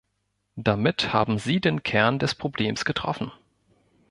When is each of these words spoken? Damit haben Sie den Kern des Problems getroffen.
Damit 0.55 1.13
haben 1.13 1.37
Sie 1.37 1.61
den 1.61 1.83
Kern 1.83 2.17
des 2.17 2.33
Problems 2.33 2.85
getroffen. 2.85 3.31